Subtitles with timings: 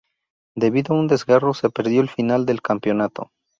[0.55, 3.29] Debido a un desgarro se perdió el final del campeonato.